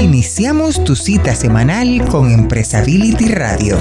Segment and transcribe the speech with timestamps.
[0.00, 3.78] Iniciamos tu cita semanal con Empresability Radio,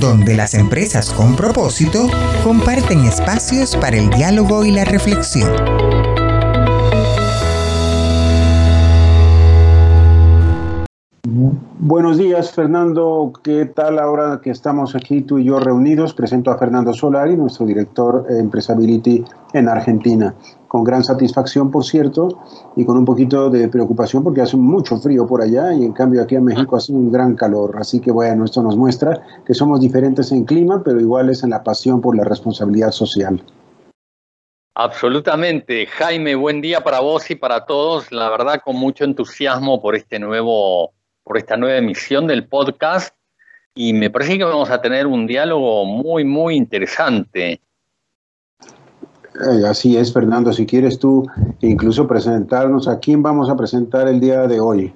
[0.00, 2.08] donde las empresas con propósito
[2.44, 5.50] comparten espacios para el diálogo y la reflexión.
[11.80, 13.32] Buenos días, Fernando.
[13.42, 16.14] ¿Qué tal ahora que estamos aquí tú y yo reunidos?
[16.14, 20.34] Presento a Fernando Solari, nuestro director Empresability en Argentina.
[20.68, 22.28] Con gran satisfacción, por cierto,
[22.76, 26.22] y con un poquito de preocupación porque hace mucho frío por allá y en cambio
[26.22, 27.76] aquí en México hace un gran calor.
[27.78, 31.64] Así que bueno, esto nos muestra que somos diferentes en clima, pero iguales en la
[31.64, 33.42] pasión por la responsabilidad social.
[34.74, 35.86] Absolutamente.
[35.86, 38.12] Jaime, buen día para vos y para todos.
[38.12, 40.92] La verdad, con mucho entusiasmo por este nuevo
[41.24, 43.14] por esta nueva emisión del podcast
[43.74, 47.60] y me parece que vamos a tener un diálogo muy, muy interesante.
[49.40, 50.52] Eh, así es, Fernando.
[50.52, 51.26] Si quieres tú
[51.60, 54.92] incluso presentarnos a quién vamos a presentar el día de hoy.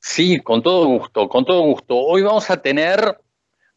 [0.00, 1.96] Sí, con todo gusto, con todo gusto.
[1.96, 3.18] Hoy vamos a tener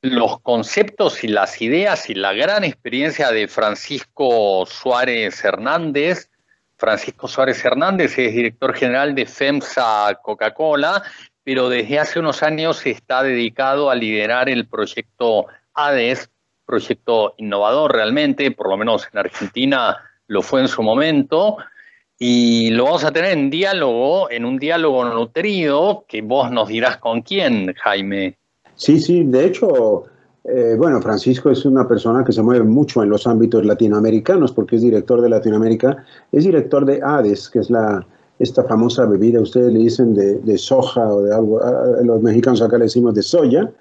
[0.02, 6.30] los conceptos y las ideas y la gran experiencia de Francisco Suárez Hernández,
[6.78, 11.04] Francisco Suárez Hernández es director general de FEMSA Coca-Cola,
[11.44, 16.30] pero desde hace unos años está dedicado a liderar el proyecto ADES,
[16.66, 21.58] proyecto innovador realmente, por lo menos en Argentina lo fue en su momento,
[22.18, 26.98] y lo vamos a tener en diálogo, en un diálogo nutrido, que vos nos dirás
[26.98, 28.38] con quién, Jaime.
[28.76, 30.06] Sí, sí, de hecho,
[30.46, 34.78] eh, bueno, Francisco es una persona que se mueve mucho en los ámbitos latinoamericanos porque
[34.78, 38.06] es director de Latinoamérica, es director de ADES, que es la,
[38.40, 41.60] esta famosa bebida, ustedes le dicen de, soja o de algo,
[42.04, 43.72] los mexicanos acá le decimos de soya,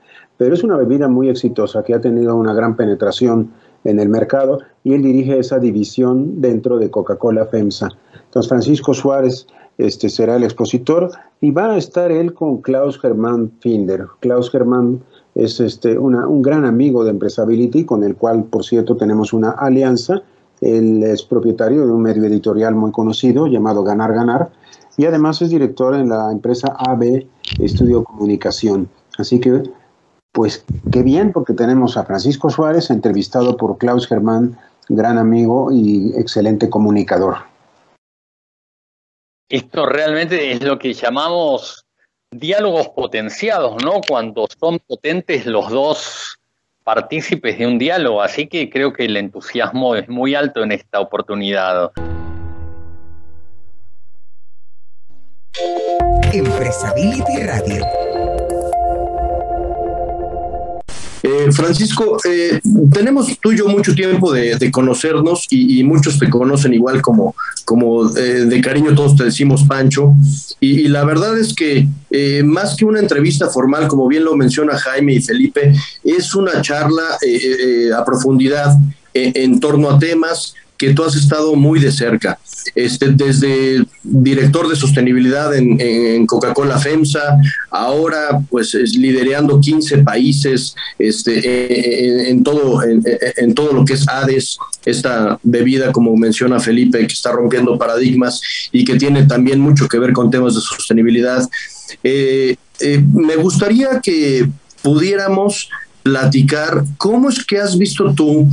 [0.45, 3.51] pero es una bebida muy exitosa que ha tenido una gran penetración
[3.85, 7.89] en el mercado y él dirige esa división dentro de Coca-Cola FEMSA.
[8.27, 9.47] Entonces Francisco Suárez
[9.79, 14.05] este, será el expositor y va a estar él con Klaus Germán Finder.
[14.21, 15.01] Klaus Germán
[15.35, 20.21] es este, un gran amigo de Empresability, con el cual, por cierto, tenemos una alianza.
[20.61, 24.51] Él es propietario de un medio editorial muy conocido llamado Ganar Ganar
[24.99, 27.25] y además es director en la empresa AB
[27.59, 28.91] Estudio Comunicación.
[29.17, 29.63] Así que,
[30.35, 34.59] pues, qué bien, porque tenemos a Francisco Suárez, entrevistado por Klaus Germán,
[34.89, 37.37] gran amigo y excelente comunicador.
[39.49, 41.87] Esto realmente es lo que llamamos
[42.33, 44.01] diálogos potenciados, ¿no?
[44.09, 46.37] Cuando son potentes los dos
[46.83, 50.99] partícipes de un diálogo, así que creo que el entusiasmo es muy alto en esta
[50.99, 51.93] oportunidad.
[56.33, 58.14] Empresability Radio
[61.27, 62.61] Eh, Francisco, eh,
[62.93, 68.15] tenemos tú y yo mucho tiempo de, conocernos y, muchos te conocen igual como, como
[68.15, 70.15] eh, de cariño todos te decimos Pancho.
[70.61, 71.89] Y, la verdad es que
[72.45, 75.73] más que una entrevista formal, como bien lo menciona Jaime y Felipe,
[76.05, 77.17] es una charla
[77.97, 78.77] a profundidad
[79.15, 82.39] en torno a temas que tú has estado muy de cerca,
[82.75, 87.39] este, desde director de sostenibilidad en, Coca-Cola FEMSA,
[87.71, 94.59] ahora pues es liderando 15 países este, en, todo, en, todo lo que es ADES,
[94.85, 98.41] esta bebida, como menciona Felipe, que está rompiendo paradigmas
[98.73, 101.49] y que tiene también mucho que ver con temas de sostenibilidad.
[102.03, 104.49] Eh, eh, me gustaría que
[104.83, 105.71] pudiéramos
[106.05, 108.47] platicar cómo es que has visto tú,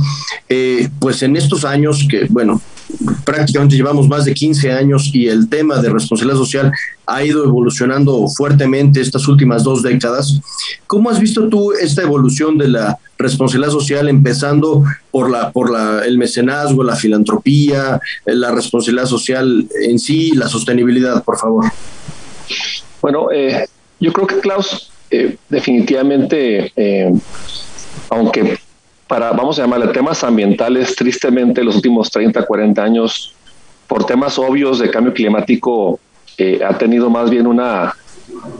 [0.48, 2.62] eh, pues en estos años que, bueno,
[3.26, 6.72] prácticamente llevamos más de 15 años y el tema de responsabilidad social
[7.06, 10.40] ha ido evolucionando fuertemente estas últimas dos décadas.
[10.86, 16.06] ¿Cómo has visto tú esta evolución de la responsabilidad social empezando por la por la,
[16.06, 21.66] el mecenazgo, la filantropía, la responsabilidad social en sí, la sostenibilidad, por favor?
[23.02, 23.68] Bueno, eh,
[24.00, 27.12] yo creo que Klaus eh, definitivamente, eh,
[28.08, 28.58] aunque
[29.06, 33.34] para, vamos a llamarle temas ambientales, tristemente los últimos 30, 40 años,
[33.86, 36.00] por temas obvios de cambio climático,
[36.38, 37.94] eh, ha tenido más bien una,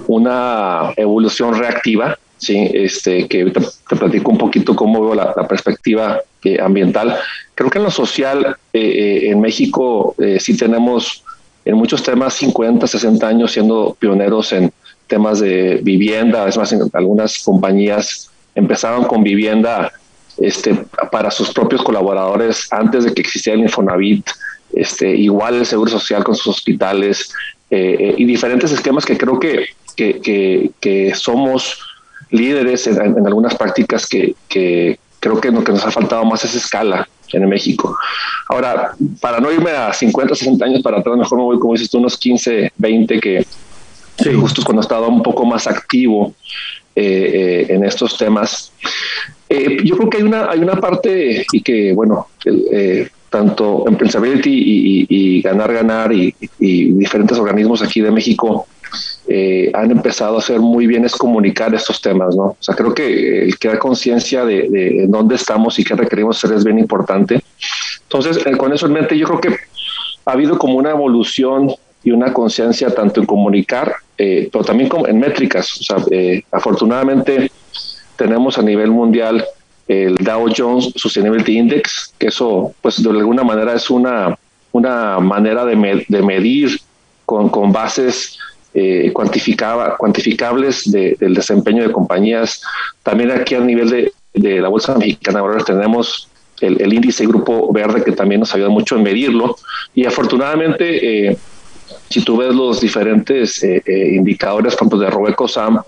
[0.09, 2.71] una evolución reactiva, ¿sí?
[2.75, 6.21] este, que te, platico un poquito cómo veo la, perspectiva
[6.62, 7.17] ambiental.
[7.55, 11.25] Creo que en lo social, en México, sí tenemos
[11.65, 14.73] en muchos temas 50, 60 años siendo pioneros en
[15.12, 19.93] temas de vivienda, es más, algunas compañías empezaron con vivienda
[20.38, 20.75] este,
[21.11, 24.26] para sus propios colaboradores antes de que existiera el Infonavit,
[24.73, 27.31] este, igual el Seguro Social con sus hospitales
[27.70, 31.79] eh, eh, y diferentes esquemas que creo que, que, somos
[32.31, 34.35] líderes en, algunas prácticas que,
[35.20, 37.94] creo que lo que nos ha faltado más es escala en México.
[38.49, 41.91] Ahora, para no irme a 50, 60 años para atrás, mejor me voy, como dices
[41.91, 43.44] tú, unos 15, 20 que
[44.38, 46.35] justo cuando estaba un poco más activo
[46.94, 48.73] en estos temas.
[49.49, 52.26] yo creo que hay una, hay una parte y que, bueno,
[53.32, 53.99] tanto en
[54.44, 58.67] y, y, Ganar Ganar y, diferentes organismos aquí de México
[59.26, 62.44] eh, han empezado a hacer muy bien es comunicar estos temas, ¿no?
[62.44, 66.62] O sea, creo que el crear conciencia de, dónde estamos y qué requerimos hacer es
[66.62, 67.43] bien importante.
[68.03, 69.56] Entonces, eh, con eso en mente, yo creo que
[70.26, 71.73] ha habido como una evolución
[72.04, 75.81] y una conciencia tanto en comunicar, eh, pero también en métricas.
[75.81, 75.96] O sea,
[76.50, 77.50] afortunadamente
[78.16, 79.44] tenemos a nivel mundial
[79.88, 84.38] el Dow Jones Sustainability Index, que eso, pues de alguna manera es una,
[84.72, 86.81] una manera de, de medir
[87.26, 88.38] con, con bases
[88.75, 92.62] eh, cuantificables del desempeño de compañías.
[93.02, 96.28] También aquí a nivel de, de la Bolsa Mexicana ahora tenemos
[96.60, 99.56] el, el, índice Grupo Verde que también nos ayuda mucho en medirlo.
[99.94, 101.37] Y afortunadamente, eh,
[102.12, 105.82] si tú ves los diferentes eh, eh indicadores, por ejemplo, de Robeco Sam,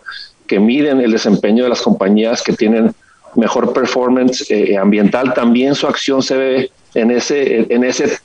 [0.46, 2.94] que miden el desempeño de las compañías que tienen
[3.36, 8.18] mejor performance eh, ambiental, también su acción se ve en ese, en ese,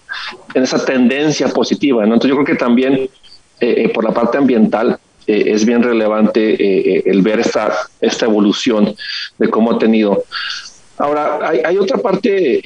[0.54, 2.04] en esa tendencia positiva.
[2.04, 3.10] Entonces yo creo que también
[3.94, 4.98] por la parte ambiental
[5.28, 8.96] es bien relevante el ver esta, esta evolución
[9.38, 10.24] de cómo ha tenido.
[10.98, 12.62] Ahora, hay otra parte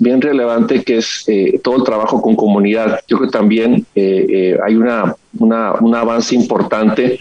[0.00, 1.24] bien relevante que es
[1.62, 3.00] todo el trabajo con comunidad.
[3.06, 7.20] Yo creo que también hay una, una, un avance importante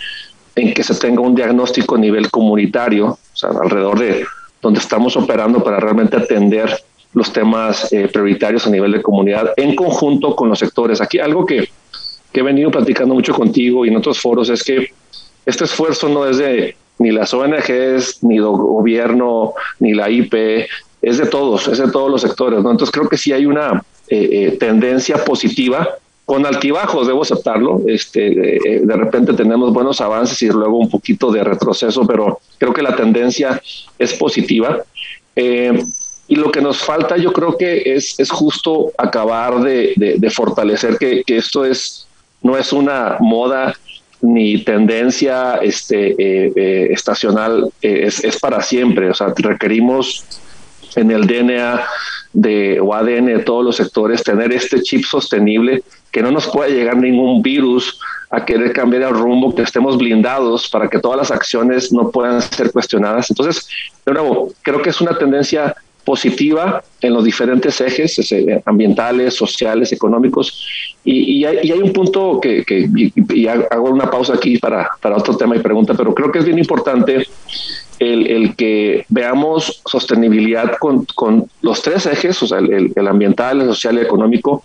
[0.56, 4.26] en que se tenga un diagnóstico a nivel comunitario, o sea, alrededor de
[4.62, 6.78] donde estamos operando para realmente atender
[7.14, 11.02] los temas eh, prioritarios a nivel de comunidad en conjunto con los sectores.
[11.02, 11.70] Aquí algo que,
[12.32, 14.92] que he venido platicando mucho contigo y en otros foros es que
[15.46, 20.68] este esfuerzo no es de ni las ONGs, ni el gobierno, ni la IP,
[21.02, 22.62] es de todos, es de todos los sectores.
[22.62, 22.72] ¿no?
[22.72, 25.88] Entonces creo que sí hay una eh, eh, tendencia positiva
[26.26, 27.82] con altibajos, debo aceptarlo.
[27.88, 32.74] Este, eh, de repente tenemos buenos avances y luego un poquito de retroceso, pero creo
[32.74, 33.62] que la tendencia
[33.98, 34.84] es positiva.
[35.36, 40.98] Y lo que nos falta, yo creo que es, es justo acabar de, de, fortalecer
[40.98, 42.08] que, que, esto es,
[42.44, 43.74] no es una moda
[44.22, 49.10] ni tendencia este, estacional, es, es para siempre.
[49.10, 50.26] O sea, requerimos
[50.96, 51.84] en el DNA
[52.34, 56.72] de, o ADN de todos los sectores tener este chip sostenible que no nos puede
[56.72, 58.00] llegar ningún virus
[58.32, 62.42] a querer cambiar el rumbo, que estemos blindados para que todas las acciones no puedan
[62.42, 63.30] ser cuestionadas.
[63.30, 63.68] Entonces,
[64.06, 69.92] de nuevo, creo que es una tendencia positiva en los diferentes ejes eh, ambientales, sociales,
[69.92, 70.68] económicos.
[71.04, 75.60] Y, hay, un punto que, y, hago una pausa aquí para, para otro tema y
[75.60, 77.26] pregunta, pero creo que es bien importante
[78.00, 83.98] el, que veamos sostenibilidad con, los tres ejes, o sea, el, ambiental, el social y
[84.00, 84.64] el económico,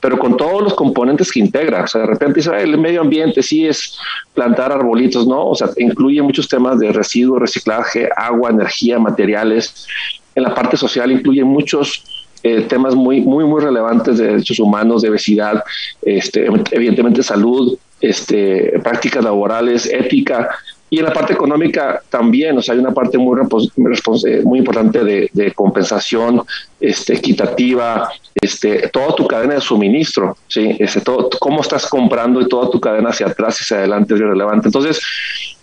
[0.00, 1.84] pero con todos los componentes que integra.
[1.84, 3.96] O sea, de repente dice, el medio ambiente sí es
[4.34, 5.48] plantar arbolitos, ¿no?
[5.48, 9.86] O sea, incluye muchos temas de residuos, reciclaje, agua, energía, materiales.
[10.34, 12.04] En la parte social incluye muchos
[12.42, 15.64] eh, temas muy, muy, muy relevantes de derechos humanos, de obesidad,
[16.02, 20.50] este, evidentemente salud, este, prácticas laborales, ética,
[20.94, 25.02] y en la parte económica también, o sea, hay una parte muy, eh, muy importante
[25.02, 26.40] de, compensación
[26.78, 30.76] este, equitativa, este, toda tu cadena de suministro, ¿sí?
[30.78, 34.20] Este, todo, cómo estás comprando y toda tu cadena hacia atrás y hacia adelante es
[34.20, 34.68] relevante.
[34.68, 35.00] Entonces,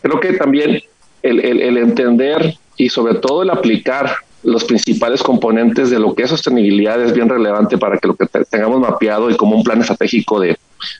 [0.02, 0.82] creo que también
[1.24, 4.14] el, entender y sobre todo el aplicar
[4.44, 8.26] los principales componentes de lo que es sostenibilidad es bien relevante para que lo que
[8.50, 10.58] tengamos mapeado y como un plan estratégico de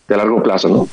[0.08, 0.88] largo plazo, ¿no?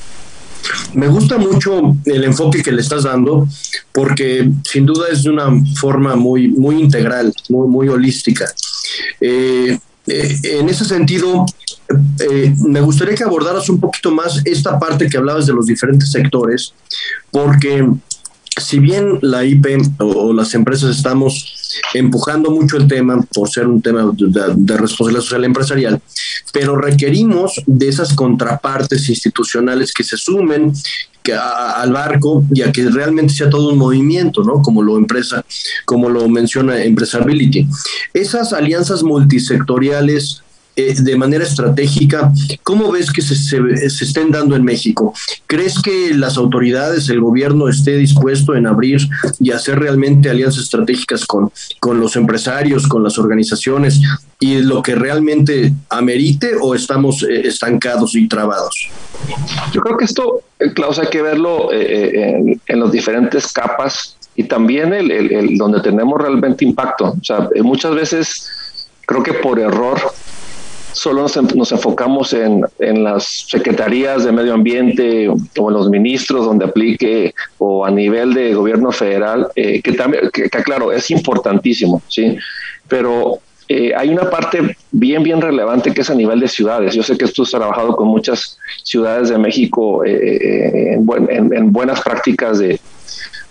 [0.95, 3.47] Me gusta mucho el enfoque que le estás dando
[3.93, 8.47] porque sin duda es de una forma muy, muy integral, muy, muy holística.
[9.21, 11.45] Eh, eh, en ese sentido,
[12.21, 16.11] eh, me gustaría que abordaras un poquito más esta parte que hablabas de los diferentes
[16.11, 16.73] sectores,
[17.31, 17.87] porque
[18.57, 19.67] si bien la IP
[19.99, 25.45] o, las empresas estamos empujando mucho el tema por ser un tema de, responsabilidad social
[25.45, 26.01] empresarial,
[26.59, 30.73] pero requerimos de esas contrapartes institucionales que se sumen
[31.31, 34.61] al barco y a que realmente sea todo un movimiento, ¿no?
[34.61, 35.45] Como lo empresa,
[35.85, 37.69] como lo menciona Empresability.
[38.13, 40.43] Esas alianzas multisectoriales
[40.79, 42.33] eh, de manera estratégica,
[42.63, 45.13] ¿cómo ves que se, se, estén dando en México?
[45.49, 49.01] ¿Crees que las autoridades, el gobierno esté dispuesto en abrir
[49.41, 54.01] y hacer realmente alianzas estratégicas con, con los empresarios, con las organizaciones
[54.39, 58.89] y lo que realmente amerite o estamos eh, estancados y trabados?
[59.73, 64.45] Yo creo que esto, eh, Klaus, hay que verlo en, en las diferentes capas y
[64.45, 67.17] también el, el, el, donde tenemos realmente impacto.
[67.21, 68.49] O sea, muchas veces
[69.05, 69.99] creo que por error
[70.93, 77.35] solo nos, enfocamos en, las secretarías de medio ambiente o en los ministros donde aplique
[77.59, 82.37] o a nivel de gobierno federal, eh, que también, que, claro, es importantísimo, ¿sí?
[82.89, 86.95] Pero eh, hay una parte bien, bien relevante que es a nivel de ciudades.
[86.95, 92.59] Yo sé que tú has trabajado con muchas ciudades de México eh, en, buenas prácticas
[92.59, 92.81] de,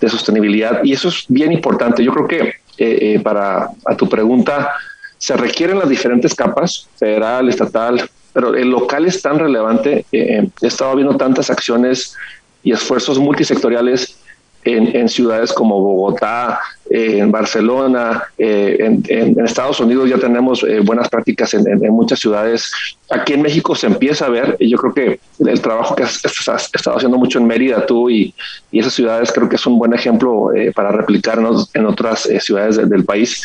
[0.02, 2.04] de, sostenibilidad y eso es bien importante.
[2.04, 4.72] Yo creo que para a tu pregunta,
[5.18, 10.06] se requieren las diferentes capas, federal, estatal, pero el local es tan relevante.
[10.12, 12.16] Eh, he estado viendo tantas acciones
[12.62, 14.16] y esfuerzos multisectoriales
[14.64, 16.60] en, ciudades como Bogotá,
[16.90, 22.70] eh, en Barcelona, eh, en, Estados Unidos ya tenemos buenas prácticas en, muchas ciudades.
[23.10, 26.24] Aquí en México se empieza a ver, y yo creo que el trabajo que has,
[26.26, 28.36] estado haciendo mucho en Mérida tú y,
[28.74, 33.42] esas ciudades creo que es un buen ejemplo para replicarnos en otras ciudades del país.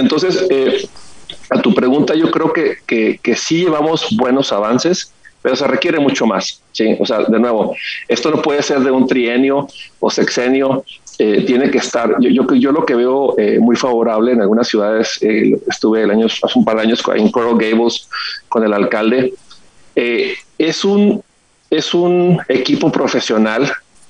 [0.00, 0.88] Entonces, eh,
[1.50, 5.12] a tu pregunta, yo creo que, que, sí llevamos buenos avances,
[5.42, 6.62] pero se requiere mucho más.
[6.72, 6.96] ¿sí?
[6.98, 7.74] O sea, de nuevo,
[8.06, 9.66] esto no puede ser de un trienio
[10.00, 10.84] o sexenio,
[11.18, 16.02] eh, tiene que estar, yo, lo que veo eh, muy favorable en algunas ciudades, estuve
[16.02, 18.08] el año, hace un par de años en Coral Gables
[18.48, 19.34] con el alcalde,
[19.96, 21.20] es, un,
[21.70, 23.68] es un equipo profesional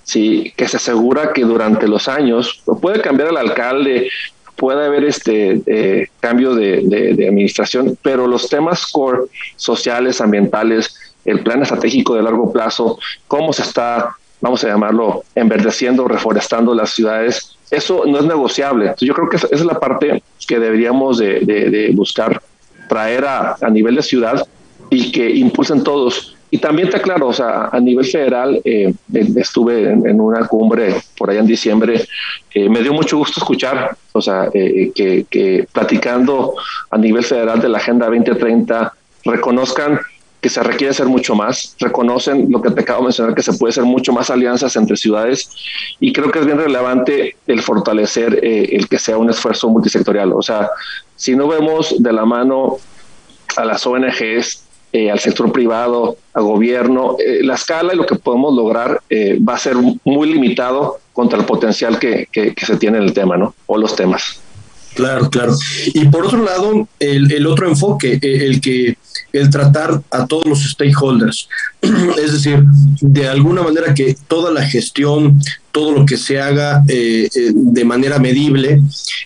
[0.09, 4.11] sí, que se asegura que durante los años, puede cambiar el alcalde,
[4.59, 11.63] puede haber este eh, cambio de, administración, pero los temas core sociales, ambientales, el plan
[11.63, 12.99] estratégico de largo plazo,
[13.29, 18.95] cómo se está, vamos a llamarlo, enverdeciendo, reforestando las ciudades, eso no es negociable.
[19.01, 22.43] yo creo que esa es la parte que deberíamos de, buscar
[22.89, 24.45] traer a, a nivel de ciudad
[24.91, 28.93] y que impulsen todos y también está claro, o sea, a nivel federal, eh,
[29.37, 32.07] estuve en, una cumbre por allá en diciembre,
[32.55, 36.55] eh, me dio mucho gusto escuchar, o sea, eh, que, que, platicando
[36.91, 40.01] a nivel federal de la Agenda 2030, reconozcan
[40.41, 43.53] que se requiere hacer mucho más, reconocen lo que te acabo de mencionar, que se
[43.55, 45.51] puede hacer mucho más alianzas entre ciudades
[45.99, 50.33] y creo que es bien relevante el fortalecer el que sea un esfuerzo multisectorial.
[50.33, 50.71] O sea,
[51.17, 52.77] si no vemos de la mano
[53.57, 57.17] a las ONGs, eh, al sector privado, a gobierno.
[57.19, 61.39] Eh, la escala y lo que podemos lograr eh, va a ser muy limitado contra
[61.39, 63.55] el potencial que, que, se tiene en el tema, ¿no?
[63.67, 64.41] O los temas.
[64.95, 65.55] Claro, claro.
[65.93, 68.97] Y por otro lado, el, el otro enfoque, el que
[69.33, 71.49] el tratar a todos los stakeholders,
[71.83, 72.65] es decir,
[73.01, 75.41] de alguna manera que toda la gestión,
[75.73, 78.81] todo lo que se haga eh, eh, de manera medible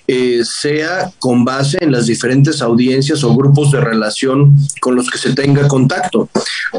[0.07, 5.19] eh, sea con base en las diferentes audiencias o grupos de relación con los que
[5.19, 6.29] se tenga contacto,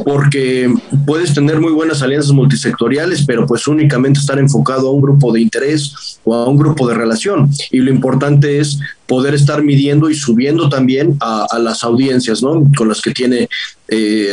[0.05, 0.71] porque
[1.05, 5.41] puedes tener muy buenas alianzas multisectoriales, pero pues únicamente estar enfocado a un grupo de
[5.41, 7.49] interés o a un grupo de relación.
[7.71, 12.63] Y lo importante es poder estar midiendo y subiendo también a, las audiencias ¿no?
[12.75, 13.47] con las que tiene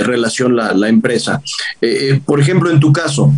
[0.03, 1.43] relación la, la empresa.
[2.25, 3.33] por ejemplo, en tu caso,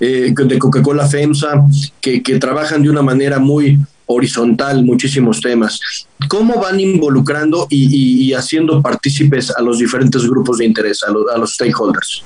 [0.00, 1.64] eh, de Coca-Cola FEMSA,
[2.00, 5.80] que, trabajan de una manera muy horizontal muchísimos temas.
[6.28, 12.22] ¿Cómo van involucrando y, haciendo partícipes a los diferentes grupos de interés, a, los stakeholders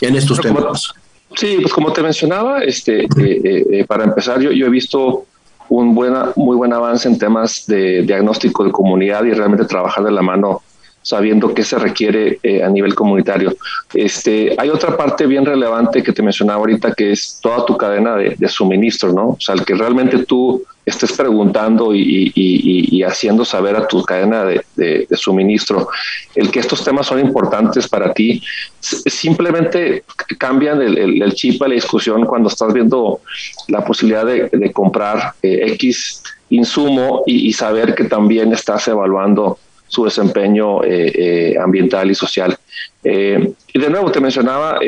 [0.00, 0.92] en estos temas?
[1.34, 5.26] Sí, pues como te mencionaba, este, eh, eh, para empezar, yo, yo he visto
[5.68, 10.12] un buena, muy buen avance en temas de diagnóstico de comunidad y realmente trabajar de
[10.12, 10.62] la mano
[11.06, 13.56] sabiendo qué se requiere eh, a nivel comunitario.
[13.94, 18.16] Este, hay otra parte bien relevante que te mencionaba ahorita, que es toda tu cadena
[18.16, 19.28] de, suministro, ¿no?
[19.28, 25.06] O sea, el que realmente tú estés preguntando y, haciendo saber a tu cadena de,
[25.12, 25.88] suministro
[26.34, 28.42] el que estos temas son importantes para ti,
[28.80, 30.02] simplemente
[30.38, 33.20] cambian el, chip a la discusión cuando estás viendo
[33.68, 36.20] la posibilidad de, comprar eh, X
[36.50, 39.58] insumo y, saber que también estás evaluando
[39.96, 42.54] su desempeño eh, eh, ambiental y social.
[43.02, 44.78] Eh, y de nuevo, te mencionaba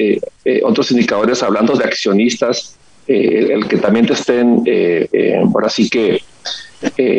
[0.65, 4.62] otros indicadores hablando de accionistas, el que también te estén,
[5.55, 6.23] ahora sí que,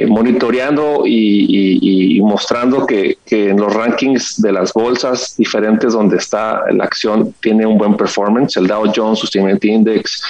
[0.08, 7.34] monitoreando y, mostrando que, en los rankings de las bolsas diferentes donde está la acción
[7.42, 10.22] tiene un buen performance, el Dow Jones Sustainability Index,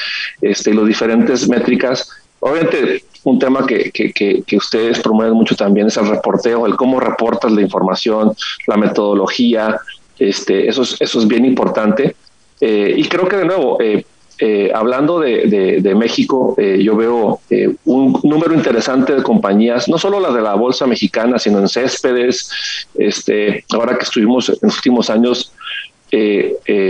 [0.42, 2.10] este, los diferentes métricas.
[2.40, 7.52] Obviamente un tema que, que, ustedes promueven mucho también es el reporteo, el cómo reportas
[7.52, 8.34] la información,
[8.68, 9.80] la metodología,
[10.18, 12.16] este, eso, es, eso es bien importante.
[12.60, 14.06] Eh, y creo que de nuevo, eh,
[14.40, 17.42] eh, hablando de, de, México, yo veo
[17.86, 22.88] un número interesante de compañías, no solo las de la Bolsa Mexicana, sino en Céspedes,
[22.96, 25.52] este, ahora que estuvimos en los últimos años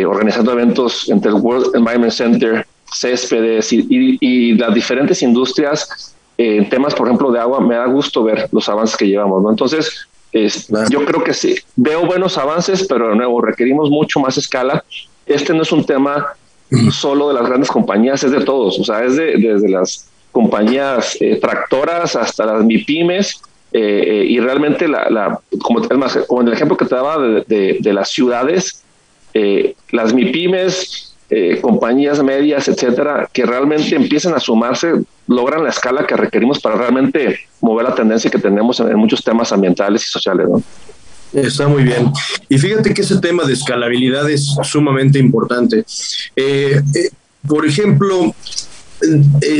[0.05, 7.07] organizando eventos entre el World Environment Center, Céspedes y las diferentes industrias en temas, por
[7.07, 9.49] ejemplo, de agua, me da gusto ver los avances que llevamos, ¿no?
[9.49, 10.07] Entonces,
[10.89, 14.83] Yo creo que sí, veo buenos avances, pero de nuevo requerimos mucho más escala.
[15.25, 16.27] Este no es un tema
[16.91, 21.17] solo de las grandes compañías, es de todos, o sea, es de, desde las compañías
[21.19, 23.41] eh, tractoras hasta las MIPIMES.
[23.71, 27.77] Eh, eh, y realmente, la, como, más, como en el ejemplo que te daba de,
[27.79, 28.83] de las ciudades,
[29.91, 34.93] las MIPIMES eh, compañías medias, etcétera, que realmente empiecen a sumarse,
[35.27, 39.51] logran la escala que requerimos para realmente mover la tendencia que tenemos en, muchos temas
[39.51, 40.47] ambientales y sociales.
[41.31, 42.11] Está muy bien.
[42.49, 45.85] Y fíjate que ese tema de escalabilidad es sumamente importante.
[46.35, 47.09] Eh, eh,
[47.47, 48.33] por ejemplo,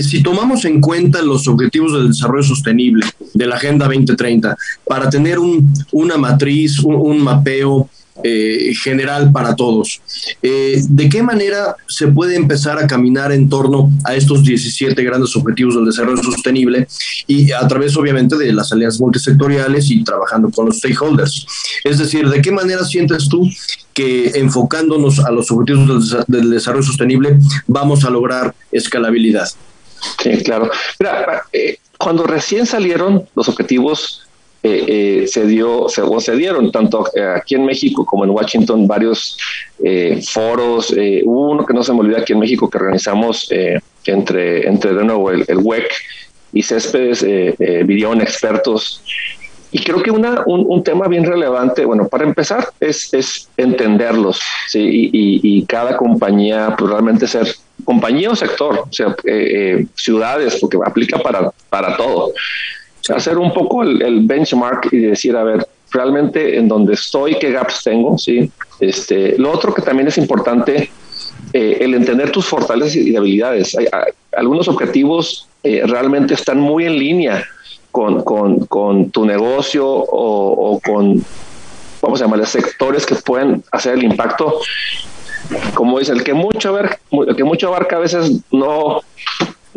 [0.01, 5.37] si tomamos en cuenta los objetivos del desarrollo sostenible de la Agenda 2030, para tener
[5.37, 7.87] un, una matriz, un mapeo
[8.23, 10.01] eh, general para todos.
[10.41, 15.35] Eh, ¿De qué manera se puede empezar a caminar en torno a estos 17 grandes
[15.35, 16.87] objetivos del desarrollo sostenible
[17.27, 21.45] y a través obviamente de las alianzas multisectoriales y trabajando con los stakeholders?
[21.83, 23.49] Es decir, ¿de qué manera sientes tú
[23.93, 29.49] que enfocándonos a los objetivos del, desarrollo sostenible vamos a lograr escalabilidad?
[30.21, 30.69] Sí, claro.
[30.99, 34.28] Mira, eh, cuando recién salieron los objetivos
[34.61, 38.87] eh, eh, se dio, se, se dieron tanto eh, aquí en México como en Washington
[38.87, 39.37] varios
[40.33, 40.91] foros.
[41.23, 43.49] hubo uno que no se me olvida aquí en México que organizamos
[44.05, 45.89] entre, entre de nuevo el, WEC
[46.51, 47.25] y Céspedes,
[47.85, 49.01] vinieron expertos.
[49.71, 54.79] Y creo que una, un, tema bien relevante, bueno, para empezar, es, es entenderlos, ¿sí?
[54.81, 57.47] y, y, cada compañía, pues realmente ser
[57.85, 59.15] compañía o sector, o sea,
[59.95, 62.33] ciudades, porque aplica para, para todo
[63.07, 67.83] hacer un poco el, benchmark y decir, a ver, realmente en donde estoy, qué gaps
[67.83, 68.51] tengo, ¿sí?
[68.79, 70.89] Este, lo otro que también es importante,
[71.53, 73.75] eh, el entender tus fortalezas y debilidades.
[73.75, 73.87] Hay,
[74.37, 77.45] algunos objetivos eh, realmente están muy en línea
[77.91, 81.23] con, con, con tu negocio o, con,
[82.01, 84.59] vamos a llamarle, sectores que pueden hacer el impacto.
[85.73, 89.01] Como dice, que mucho, el que mucho abarca a veces no,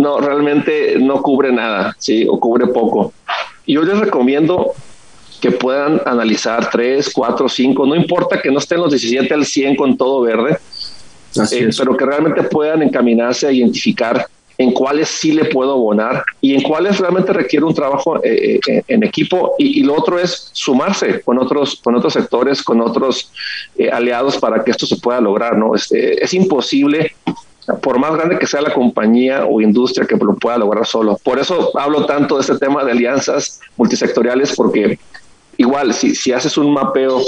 [0.02, 2.26] no, realmente no cubre nada, ¿sí?
[2.28, 3.12] O cubre poco.
[3.66, 4.72] Yo les recomiendo
[5.40, 9.76] que puedan analizar 3, 4, 5, no importa que no estén los 17 al 100
[9.76, 10.58] con todo verde,
[11.52, 14.26] eh, pero que realmente puedan encaminarse a identificar
[14.58, 18.82] en cuáles sí le puedo abonar y en cuáles realmente requiere un trabajo eh, eh,
[18.86, 23.32] en equipo y, lo otro es sumarse con otros con otros sectores con otros
[23.90, 27.12] aliados para que esto se pueda lograr no este, es imposible
[27.82, 31.18] por más grande que sea la compañía o industria que lo pueda lograr solo.
[31.22, 34.98] Por eso hablo tanto de este tema de alianzas multisectoriales, porque
[35.56, 37.20] igual si, si haces un mapeo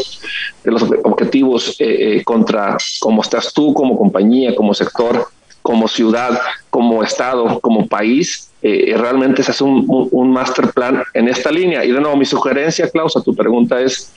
[0.65, 5.29] de los objetivos eh, eh, contra cómo estás tú como compañía, como sector,
[5.63, 11.29] como ciudad, como estado, como país, eh, realmente se hace un, un, master plan en
[11.29, 11.85] esta línea.
[11.85, 14.13] Y de nuevo, mi sugerencia, Klaus, a tu pregunta es,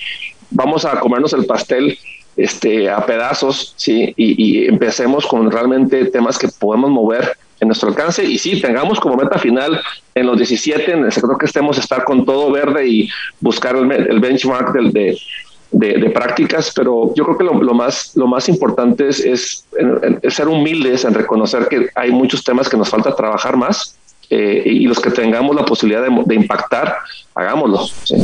[0.50, 1.98] vamos a comernos el pastel
[2.38, 4.14] este, a pedazos, ¿sí?
[4.16, 8.24] Y, empecemos con realmente temas que podemos mover en nuestro alcance.
[8.24, 9.82] Y sí, tengamos como meta final
[10.14, 14.20] en los 17, en el sector que estemos, estar con todo verde y buscar el,
[14.20, 15.18] benchmark del, de,
[15.72, 19.66] de, prácticas, pero yo creo que lo, más, lo más importante es, es,
[20.30, 23.97] ser humildes en reconocer que hay muchos temas que nos falta trabajar más
[24.30, 26.98] eh, y los que tengamos la posibilidad de, impactar,
[27.34, 27.88] hagámoslo.
[28.04, 28.16] ¿sí?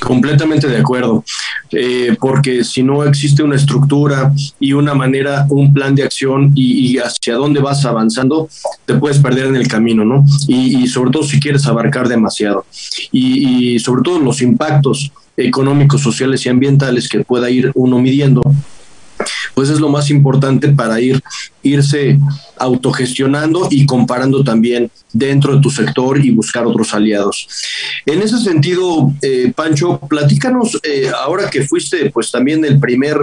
[0.00, 1.24] Completamente de acuerdo,
[1.72, 6.98] eh, porque si no existe una estructura y una manera, un plan de acción y,
[6.98, 8.48] hacia dónde vas avanzando,
[8.86, 10.24] te puedes perder en el camino, ¿no?
[10.46, 12.64] Y, sobre todo si quieres abarcar demasiado.
[13.12, 18.42] y sobre todo los impactos económicos, sociales y ambientales que pueda ir uno midiendo
[19.54, 21.22] pues es lo más importante para ir
[21.62, 22.18] irse
[22.56, 27.48] autogestionando y comparando también dentro de tu sector y buscar otros aliados.
[28.06, 33.18] En ese sentido, eh, Pancho, platícanos, eh, ahora que fuiste pues también el primer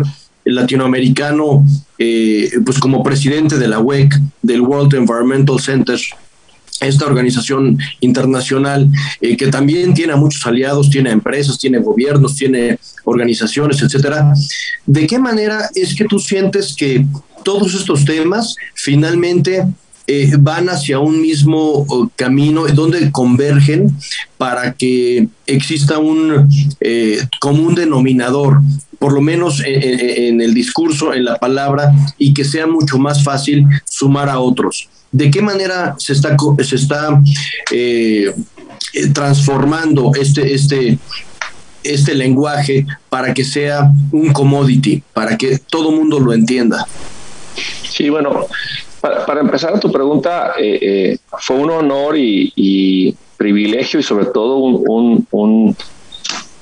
[0.46, 1.66] latinoamericano,
[1.98, 6.00] eh, pues como presidente de la WEC, del World Environmental Center,
[6.82, 8.90] esta organización internacional
[9.22, 14.34] eh, que también tiene a muchos aliados, tiene empresas, tiene gobiernos, tiene organizaciones, etcétera.
[14.86, 17.06] ¿De qué manera es que tú sientes que
[17.44, 19.66] todos estos temas finalmente
[20.08, 23.96] eh, van hacia un mismo oh, camino donde convergen
[24.38, 26.48] para que exista un
[26.80, 28.62] eh, común denominador,
[29.06, 33.64] por lo menos en, el discurso, en la palabra, y que sea mucho más fácil
[33.84, 37.22] sumar a otros de qué manera se está, se está
[37.72, 38.34] eh,
[38.94, 40.98] eh, transformando este, este,
[41.84, 46.88] este lenguaje para que sea un commodity, para que todo mundo lo entienda.
[47.88, 48.48] Sí, bueno,
[49.02, 55.78] para, empezar tu pregunta, eh, fue un honor y, privilegio y sobre todo un,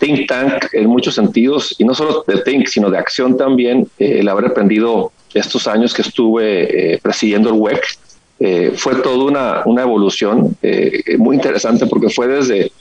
[0.03, 4.27] think tank en muchos sentidos, y no solo de think, sino de acción también, el
[4.27, 10.57] haber aprendido estos años que estuve presidiendo el WEC, fue toda una, una evolución
[11.17, 12.71] muy interesante porque fue desde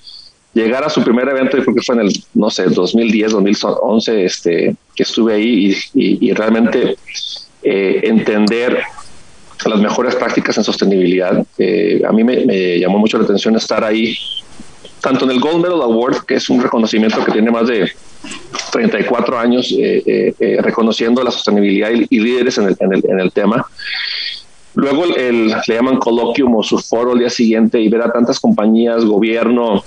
[0.55, 4.25] llegar a su primer evento, yo creo que fue en el, no sé, 2010, 2011,
[4.25, 6.97] este, que estuve ahí y, realmente
[7.63, 8.83] eh, entender
[9.65, 11.45] las mejores prácticas en sostenibilidad.
[11.57, 14.17] Eh, a mí me, llamó mucho la atención estar ahí,
[15.03, 17.91] tanto en el Gold Medal Award, que es un reconocimiento que tiene más de
[18.73, 23.67] 34 años eh, reconociendo la sostenibilidad y, líderes en el, en, el, en el, tema.
[24.75, 28.41] Luego el, le llaman coloquium o su foro al día siguiente y ver a tantas
[28.41, 29.83] compañías, gobierno,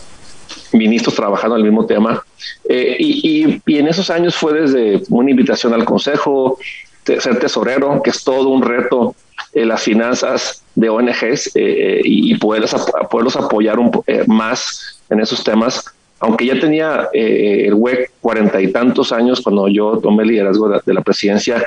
[0.74, 2.24] ministros trabajando en el mismo tema.
[2.68, 6.58] Eh, y, en esos años fue desde una invitación al Consejo,
[7.04, 9.16] ser tesorero, que es todo un reto
[9.54, 12.76] en las finanzas de ONGs eh, y poderlos,
[13.10, 15.84] poderlos apoyar un, eh, más en esos temas.
[16.20, 20.94] Aunque ya tenía el WEC cuarenta y tantos años cuando yo tomé el liderazgo de,
[20.94, 21.64] la presidencia,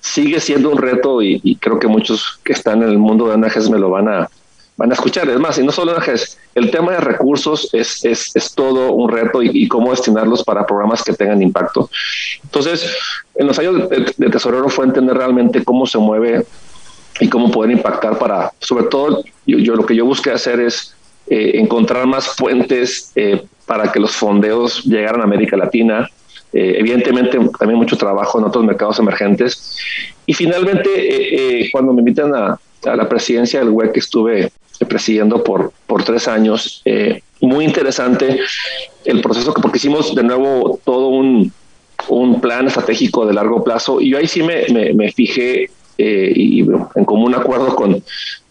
[0.00, 3.70] sigue siendo un reto y, creo que muchos que están en el mundo de ONGs
[3.70, 4.28] me lo van a,
[4.76, 5.28] van a escuchar.
[5.28, 5.94] Es más, y no solo
[6.54, 11.02] el tema de recursos es, es, es todo un reto y, cómo destinarlos para programas
[11.02, 11.90] que tengan impacto.
[12.42, 12.96] Entonces,
[13.34, 16.46] en los años de, tesorero fue entender realmente cómo se mueve
[17.20, 20.93] y cómo poder impactar para, sobre todo, yo, lo que yo busqué hacer es
[21.26, 26.10] eh, encontrar más puentes eh, para que los fondeos llegaran a América Latina.
[26.52, 29.74] Eh, evidentemente, también mucho trabajo en otros mercados emergentes.
[30.26, 34.52] Y finalmente, cuando me invitan a, la presidencia del WEC, estuve
[34.86, 36.82] presidiendo por, por tres años.
[37.40, 38.40] Muy interesante
[39.04, 41.50] el proceso, porque hicimos de nuevo todo un,
[42.08, 47.04] un plan estratégico de largo plazo y yo ahí sí me, me, fijé y en
[47.04, 48.02] común acuerdo con,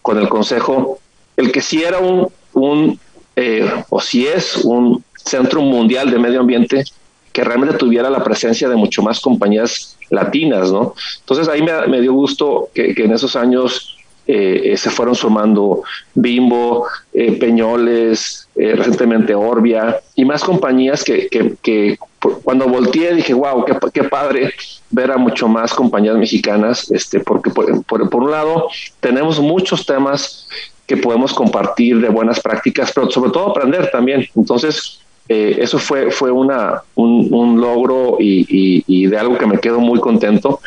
[0.02, 0.98] con el Consejo,
[1.36, 2.98] el que si era un, un
[3.36, 6.84] eh, o si es un centro mundial de medio ambiente
[7.32, 10.94] que realmente tuviera la presencia de mucho más compañías latinas, ¿no?
[11.20, 13.94] Entonces ahí me, dio gusto que, que en esos años
[14.26, 15.82] eh, eh, se fueron sumando
[16.14, 21.98] Bimbo, eh, Peñoles, recientemente Orbia y más compañías que, que,
[22.42, 24.54] cuando volteé dije, wow, qué, padre
[24.90, 28.68] ver a mucho más compañías mexicanas, este, porque por, por, un lado
[29.00, 30.48] tenemos muchos temas
[30.86, 34.26] que podemos compartir de buenas prácticas, pero sobre todo aprender también.
[34.36, 40.60] Entonces, eso fue, fue una, un, logro y, de algo que me quedo muy contento.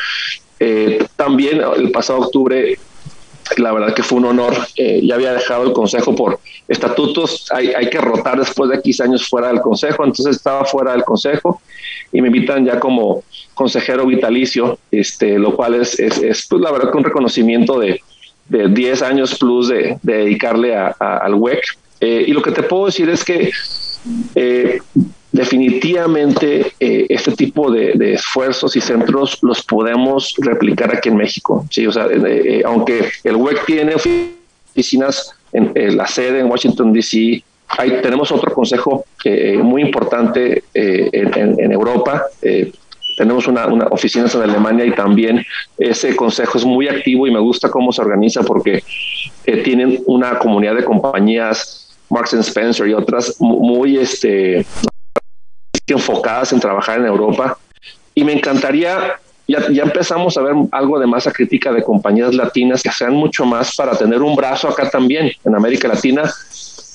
[1.15, 2.77] también el pasado octubre
[3.58, 4.53] la verdad que fue un honor.
[4.75, 9.03] Eh, ya había dejado el consejo por estatutos, hay, hay, que rotar después de 15
[9.03, 11.62] años fuera del consejo, entonces estaba fuera del consejo
[12.12, 16.91] y me invitan ya como consejero vitalicio, este, lo cual es, es, pues, la verdad
[16.91, 18.01] que un reconocimiento de,
[18.50, 21.64] de 10 años plus de, dedicarle a, al WEC.
[22.00, 23.50] Eh, y lo que te puedo decir es que
[24.36, 24.80] eh,
[25.32, 31.66] definitivamente eh, este tipo de, esfuerzos y centros los podemos replicar aquí en México.
[31.70, 36.94] Sí, o sea, eh, eh, aunque el WEC tiene oficinas en, la sede en Washington
[36.94, 39.06] D.C., ahí tenemos otro consejo
[39.62, 42.24] muy importante en, Europa.
[43.17, 45.43] Tenemos una, una oficinas en Alemania y también
[45.77, 48.84] ese consejo es muy activo y me gusta cómo se organiza porque
[49.63, 54.65] tienen una comunidad de compañías Marks Spencer y otras muy este
[55.88, 57.58] enfocadas en trabajar en Europa.
[58.13, 62.84] Y me encantaría, ya, ya empezamos a ver algo de masa crítica de compañías latinas
[62.84, 66.23] que sean mucho más para tener un brazo acá también, en América Latina.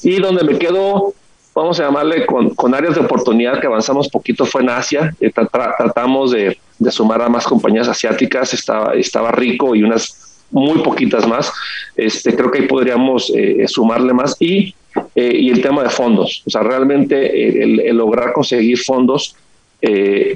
[0.03, 1.15] Y donde me quedo,
[1.55, 5.15] vamos a llamarle con, con áreas de oportunidad que avanzamos poquito fue en Asia.
[5.21, 6.59] Eh, tratamos de,
[6.91, 11.53] sumar a más compañías asiáticas, estaba, estaba rico y unas muy poquitas más.
[11.97, 14.37] Este, creo que ahí podríamos eh, sumarle más.
[14.41, 14.75] Y
[15.15, 16.43] eh, y el tema de fondos.
[16.47, 19.35] O sea, realmente eh, el, lograr conseguir fondos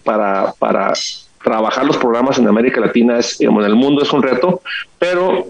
[0.03, 0.93] para, para
[1.45, 4.61] trabajar los programas en América Latina es, en el mundo es un reto,
[4.99, 5.47] pero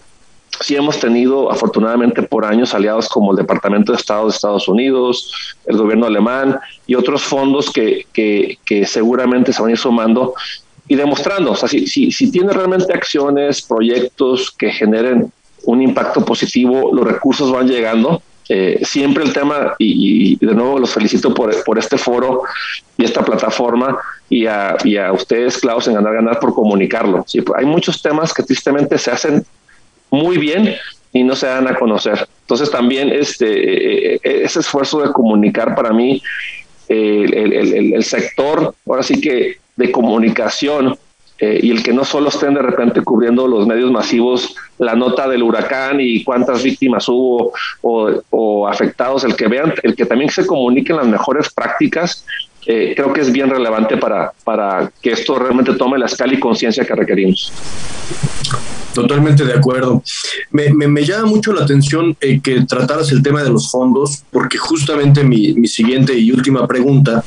[0.60, 5.56] sí hemos tenido afortunadamente por años aliados como el Departamento de Estado de Estados Unidos,
[5.66, 10.34] el gobierno alemán y otros fondos que, que, seguramente se van a ir sumando
[10.88, 15.32] y demostrando, o sea, si, si, si tiene realmente acciones, proyectos que generen
[15.64, 20.92] un impacto positivo, los recursos van llegando eh, siempre el tema, y, de nuevo los
[20.92, 22.42] felicito por, por, este foro
[22.96, 23.98] y esta plataforma
[24.30, 27.24] y a, y a ustedes, Klaus, en Ganar Ganar por comunicarlo.
[27.26, 29.44] Sí, hay muchos temas que tristemente se hacen
[30.10, 30.74] muy bien
[31.12, 32.26] y no se dan a conocer.
[32.42, 36.22] Entonces también este, eh, eh, ese esfuerzo de comunicar para mí
[36.88, 40.96] el, el, el sector, ahora sí que de comunicación
[41.38, 45.28] eh, y el que no solo estén de repente cubriendo los medios masivos la nota
[45.28, 50.46] del huracán y cuántas víctimas hubo o, afectados, el que vean, el que también se
[50.46, 52.24] comuniquen las mejores prácticas
[52.66, 56.40] eh, creo que es bien relevante para, para que esto realmente tome la escala y
[56.40, 57.52] conciencia que requerimos.
[58.96, 60.02] Totalmente de acuerdo.
[60.52, 64.56] Me, me, llama mucho la atención eh, que trataras el tema de los fondos, porque
[64.56, 67.22] justamente mi, mi siguiente y última pregunta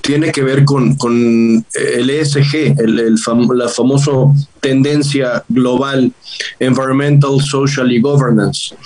[0.00, 3.16] tiene que ver con, con el ESG, el, el
[3.54, 4.12] la famosa
[4.60, 6.12] tendencia global,
[6.60, 8.76] Environmental, Social y Governance.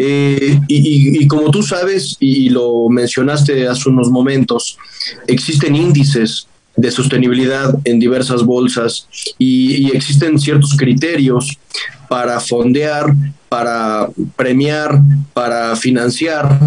[0.00, 4.78] Eh, y, y, como tú sabes, y lo mencionaste hace unos momentos,
[5.26, 9.06] existen índices de sostenibilidad en diversas bolsas
[9.38, 11.58] y, y existen ciertos criterios
[12.08, 13.14] para fondear
[13.50, 15.02] para premiar,
[15.34, 16.60] para financiar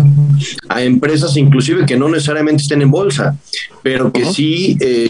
[0.68, 3.38] a empresas inclusive que no necesariamente estén en bolsa,
[3.82, 5.10] pero que sí, eh,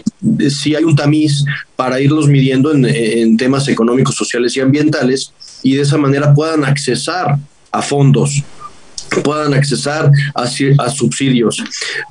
[0.50, 5.32] sí hay un tamiz para irlos midiendo en, temas económicos, sociales y ambientales
[5.64, 7.38] y de esa manera puedan accesar
[7.72, 8.44] a fondos
[9.22, 11.62] puedan accesar a, subsidios,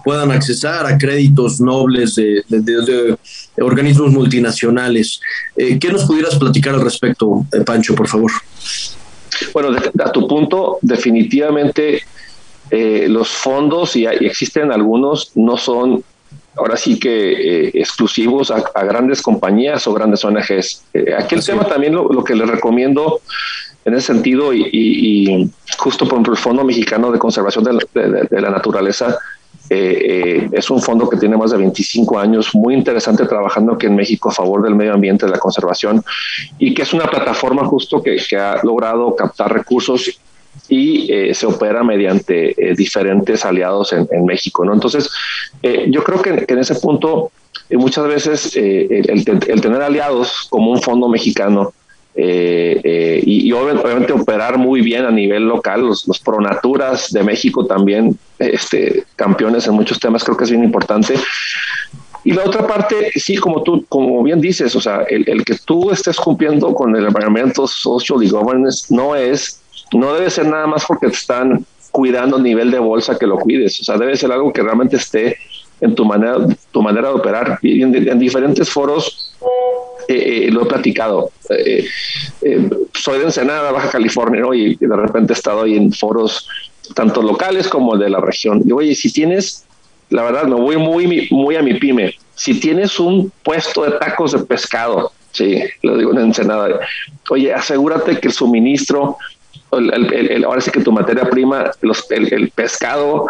[0.04, 3.18] puedan accesar a créditos nobles de,
[3.60, 5.20] organismos multinacionales.
[5.56, 8.32] Eh, ¿Qué nos pudieras platicar al respecto, eh, Pancho, por favor?
[9.54, 12.04] Bueno, a tu punto, definitivamente
[12.72, 16.04] eh, los fondos, y, existen algunos, no son
[16.56, 20.84] ahora sí que eh, exclusivos a, grandes compañías o grandes ONGs.
[20.94, 23.22] Eh, aquí el tema también lo, que les recomiendo
[23.86, 29.18] en ese sentido, y, justo por el Fondo Mexicano de Conservación de la Naturaleza,
[29.70, 33.86] eh, eh, es un fondo que tiene más de 25 años, muy interesante trabajando aquí
[33.86, 36.04] en México a favor del medio ambiente, de la conservación,
[36.60, 40.20] y que es una plataforma justo que, ha logrado captar recursos
[40.68, 44.66] y eh, se opera mediante diferentes aliados en, México.
[44.66, 44.74] ¿no?
[44.74, 45.10] Entonces,
[45.88, 47.32] yo creo que, en ese punto,
[47.72, 51.74] muchas veces el, tener aliados como un fondo mexicano,
[52.16, 55.82] eh, eh, y, obviamente operar muy bien a nivel local.
[55.82, 60.64] Los, los Pronaturas de México también, este, campeones en muchos temas, creo que es bien
[60.64, 61.16] importante.
[62.24, 65.56] Y la otra parte, sí, como tú, como bien dices, o sea, el, el que
[65.66, 70.68] tú estés cumpliendo con el environmental, social y governance no es, no debe ser nada
[70.68, 74.16] más porque te están cuidando a nivel de bolsa que lo cuides, o sea, debe
[74.16, 75.38] ser algo que realmente esté
[75.82, 76.38] en tu manera,
[76.72, 77.60] tu manera de operar.
[77.62, 79.33] Y en diferentes foros
[80.08, 81.32] eh, eh, lo he platicado.
[81.50, 81.88] Eh,
[82.94, 84.54] soy de Ensenada, Baja California, ¿no?
[84.54, 86.48] y de repente he estado ahí en foros
[86.96, 88.62] tanto locales como de la región.
[88.66, 89.66] Y oye, si tienes,
[90.10, 94.34] la verdad, me voy muy, muy a mi pyme, si tienes un puesto de tacos
[94.34, 96.80] de pescado, sí, lo digo en Ensenada,
[97.30, 99.18] oye, asegúrate que el suministro,
[99.72, 103.28] ahora sí que tu materia prima, los, el, pescado,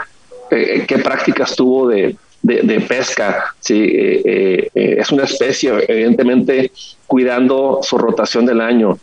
[0.50, 3.56] qué prácticas tuvo de, de, pesca.
[3.60, 3.82] ¿sí?
[3.82, 6.72] Eh, eh, eh, es una especie, evidentemente,
[7.08, 8.98] cuidando su rotación del año.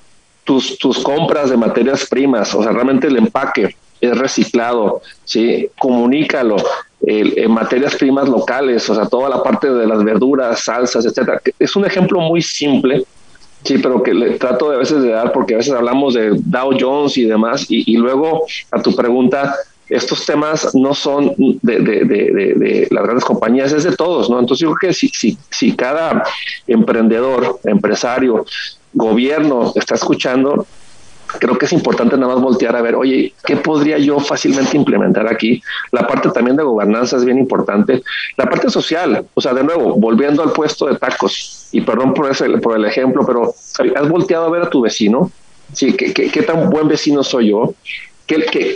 [0.44, 5.68] Tus, tus compras de materias primas, o sea, realmente el empaque es reciclado, ¿sí?
[5.78, 6.56] comunícalo.
[7.02, 11.40] en materias primas locales, o sea, toda la parte de las verduras, salsas, etcétera.
[11.58, 13.04] Es un ejemplo muy simple,
[13.62, 16.70] Sí, pero que le trato de veces de dar porque a veces hablamos de Dow
[16.80, 19.54] Jones y demás y luego a tu pregunta
[19.90, 24.38] estos temas no son de, las grandes compañías, es de todos, ¿no?
[24.38, 26.24] Entonces yo creo que si, si, si cada
[26.66, 28.46] emprendedor, empresario,
[28.92, 30.66] gobierno está escuchando,
[31.38, 35.26] creo que es importante nada más voltear a ver, oye, ¿qué podría yo fácilmente implementar
[35.26, 35.62] aquí?
[35.92, 38.02] La parte también de gobernanza es bien importante.
[38.36, 42.30] La parte social, o sea, de nuevo, volviendo al puesto de tacos, y perdón por,
[42.30, 43.54] ese, por el ejemplo, pero
[43.96, 45.30] has volteado a ver a tu vecino,
[45.72, 47.74] sí, ¿qué, qué, qué tan buen vecino soy yo?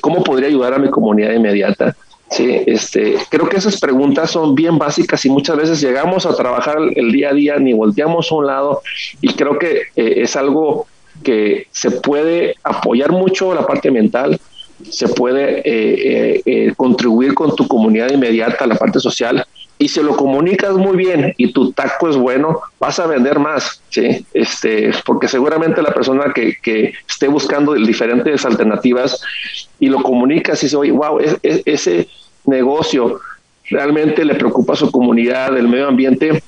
[0.01, 1.95] Cómo podría ayudar a mi comunidad inmediata.
[2.31, 6.79] Sí, este, creo que esas preguntas son bien básicas y muchas veces llegamos a trabajar
[6.95, 8.83] el día a día, ni volteamos a un lado
[9.21, 10.87] y creo que eh, es algo
[11.23, 14.41] que se puede apoyar mucho la parte mental,
[14.91, 19.47] se puede eh, eh, contribuir con tu comunidad inmediata, la parte social,
[19.79, 23.83] y si lo comunicas muy bien y tu taco es bueno, vas a vender más,
[23.91, 24.25] ¿sí?
[24.33, 29.21] Este, porque seguramente la persona que, que esté buscando diferentes alternativas
[29.81, 32.09] y lo comunicas y dice, oye, wow, ese
[32.47, 33.21] negocio
[33.69, 36.43] realmente le preocupa a su comunidad, el medio ambiente,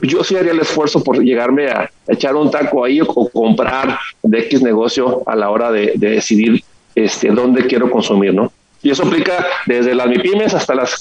[0.00, 4.38] yo sí haría el esfuerzo por llegarme a, echar un taco ahí o, comprar de
[4.40, 8.52] X negocio a la hora de, de decidir este, dónde quiero consumir, ¿no?
[8.82, 11.00] Y eso aplica desde las MIPIMES hasta las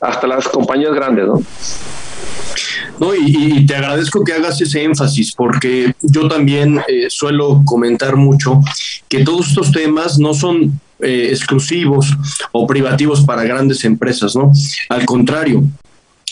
[0.00, 1.42] hasta las compañías grandes, ¿no?
[3.00, 8.60] No, y, te agradezco que hagas ese énfasis, porque yo también eh, suelo comentar mucho
[9.08, 12.06] que todos estos temas no son eh, exclusivos
[12.52, 14.52] o privativos para grandes empresas, ¿no?
[14.88, 15.64] Al contrario,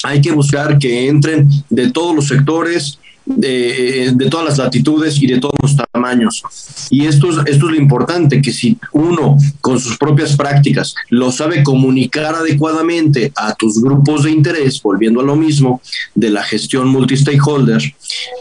[0.05, 5.39] hay que buscar que entren de todos los sectores, de, todas las latitudes y de
[5.39, 6.43] todos los tamaños.
[6.91, 11.31] Y esto es, esto es lo importante, que si uno con sus propias prácticas lo
[11.31, 15.81] sabe comunicar adecuadamente a tus grupos de interés, volviendo a lo mismo
[16.15, 17.83] de la gestión multi-stakeholder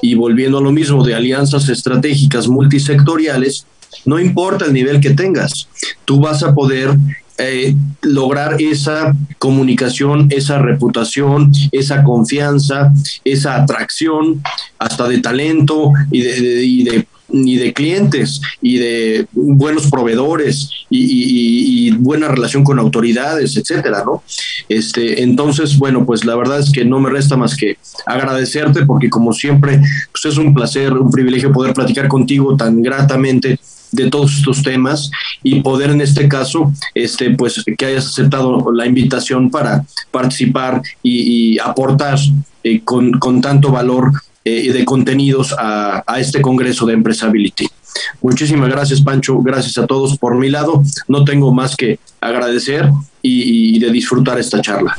[0.02, 3.66] y volviendo a lo mismo de alianzas estratégicas multisectoriales,
[4.06, 5.68] no importa el nivel que tengas,
[6.06, 6.98] tú vas a poder
[7.42, 12.92] eh, lograr esa comunicación, esa reputación, esa confianza,
[13.24, 14.42] esa atracción,
[14.80, 22.80] hasta de talento y de, de, clientes y de buenos proveedores y, buena relación con
[22.80, 24.24] autoridades, etcétera, ¿no?
[24.68, 29.10] Este, entonces, bueno, pues la verdad es que no me resta más que agradecerte porque
[29.10, 33.60] como siempre, pues es un placer, un privilegio poder platicar contigo tan gratamente
[33.92, 35.12] de todos estos temas
[35.44, 41.60] y poder en este caso, este, pues que hayas aceptado la invitación para participar y,
[41.60, 42.18] aportar
[42.64, 44.12] eh, con, con, tanto valor
[44.46, 47.68] eh, de contenidos a, a, este Congreso de Empresability.
[48.22, 49.40] Muchísimas gracias, Pancho.
[49.40, 50.82] Gracias a todos por mi lado.
[51.08, 52.90] No tengo más que agradecer
[53.22, 54.98] y, y de disfrutar esta charla.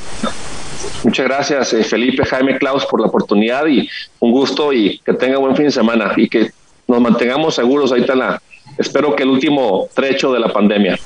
[1.04, 3.88] Muchas gracias, eh, Felipe, Jaime, Klaus, por la oportunidad y
[4.20, 6.52] un gusto y que tenga buen fin de semana y que
[6.86, 8.42] nos mantengamos seguros ahorita en la,
[8.78, 10.98] espero que el último trecho de la pandemia.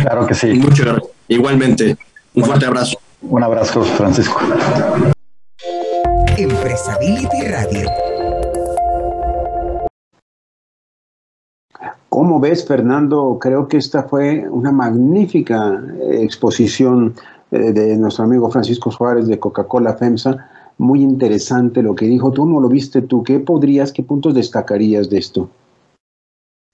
[0.00, 0.48] Claro que sí.
[0.54, 1.10] Muchas gracias.
[1.28, 1.96] Igualmente,
[2.34, 2.98] un fuerte abrazo.
[3.22, 4.40] Un abrazo, Francisco.
[6.36, 7.88] Empresability Radio.
[12.08, 13.38] ¿Cómo ves, Fernando?
[13.40, 17.14] Creo que esta fue una magnífica exposición
[17.52, 20.48] eh, de nuestro amigo Francisco Suárez de Coca-Cola FEMSA.
[20.78, 22.32] Muy interesante lo que dijo.
[22.32, 23.22] ¿Tú no lo viste tú?
[23.22, 25.50] ¿Qué podrías, qué puntos destacarías de esto?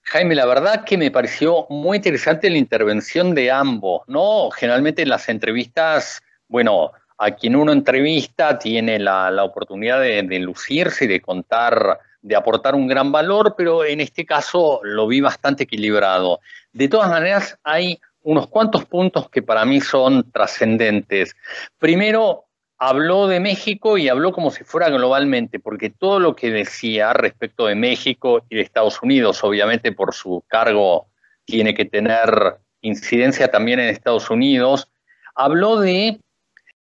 [0.09, 4.49] Jaime, la verdad que me pareció muy interesante la intervención de ambos, ¿no?
[4.51, 11.07] Generalmente en las entrevistas, bueno, a quien uno entrevista tiene la, oportunidad de, lucirse y
[11.09, 16.39] de contar, de aportar un gran valor, pero en este caso lo vi bastante equilibrado.
[16.71, 21.35] De todas maneras, hay unos cuantos puntos que para mí son trascendentes.
[21.79, 22.45] Primero,
[22.77, 27.65] habló de México y habló como si fuera globalmente, porque todo lo que decía respecto
[27.65, 31.07] de México y de Estados Unidos, obviamente por su cargo
[31.45, 34.87] tiene que tener incidencia también en Estados Unidos,
[35.33, 36.19] habló de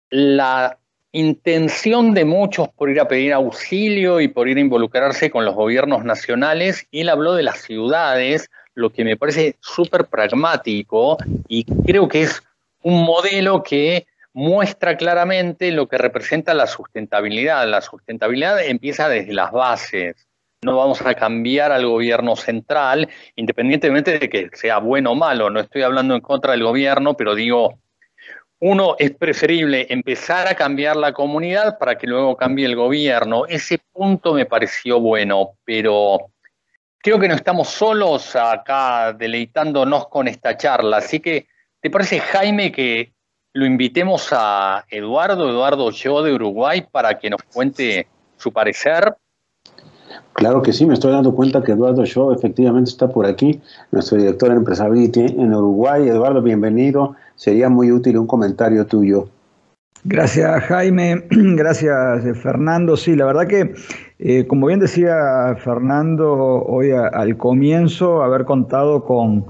[0.10, 0.78] la
[1.14, 5.56] intención de muchos por ir a pedir auxilio y por ir a involucrarse con los
[5.56, 11.64] gobiernos nacionales, y él habló de las ciudades, lo que me parece súper pragmático y
[11.64, 12.44] creo que es
[12.84, 14.06] un modelo que
[14.38, 17.68] muestra claramente lo que representa la sustentabilidad.
[17.68, 20.28] La sustentabilidad empieza desde las bases.
[20.62, 25.50] No vamos a cambiar al gobierno central, independientemente de que sea bueno o malo.
[25.50, 27.80] No estoy hablando en contra del gobierno, pero digo,
[28.60, 33.48] uno es preferible empezar a cambiar la comunidad para que luego cambie el gobierno.
[33.48, 36.30] Ese punto me pareció bueno, pero
[37.00, 40.98] creo que no estamos solos acá deleitándonos con esta charla.
[40.98, 41.48] Así que,
[41.82, 43.17] ¿te parece, Jaime, que
[43.58, 49.16] lo invitemos a Eduardo, Eduardo Yo de Uruguay, para que nos cuente su parecer.
[50.34, 53.60] Claro que sí, me estoy dando cuenta que Eduardo Shaw efectivamente está por aquí,
[53.92, 56.08] nuestro director en Empresability en Uruguay.
[56.08, 57.16] Eduardo, bienvenido.
[57.36, 59.30] Sería muy útil un comentario tuyo.
[60.04, 62.96] Gracias Jaime, gracias Fernando.
[62.96, 63.74] Sí, la verdad que,
[64.20, 65.16] eh, como bien decía
[65.64, 69.48] Fernando hoy al comienzo, haber contado con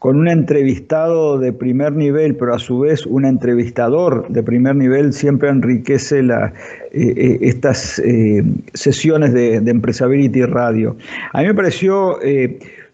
[0.00, 5.12] con un entrevistado de primer nivel, pero a su vez un entrevistador de primer nivel,
[5.12, 6.54] siempre enriquece la,
[6.90, 10.96] eh, eh, estas eh, sesiones de, de, Empresability Radio.
[11.34, 12.18] A mí me pareció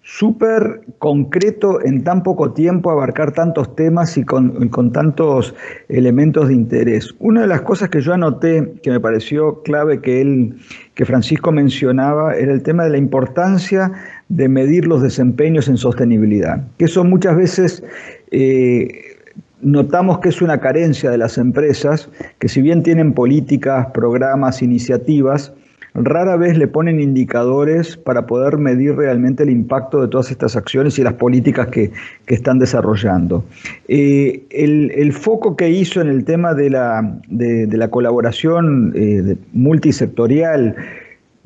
[0.07, 5.53] súper concreto en tan poco tiempo abarcar tantos temas y con, con, tantos
[5.89, 7.13] elementos de interés.
[7.19, 10.59] Una de las cosas que yo anoté que me pareció clave que él,
[10.95, 13.91] que Francisco mencionaba, era el tema de la importancia
[14.29, 16.63] de medir los desempeños en sostenibilidad.
[16.79, 17.83] Que eso muchas veces
[18.31, 19.17] eh,
[19.61, 25.53] notamos que es una carencia de las empresas, que si bien tienen políticas, programas, iniciativas,
[25.97, 30.99] rara vez le ponen indicadores para poder medir realmente el impacto de todas estas acciones
[30.99, 31.91] y las políticas que,
[32.27, 33.45] están desarrollando.
[33.89, 40.75] Eh, el, foco que hizo en el tema de la, de, la colaboración eh, multisectorial,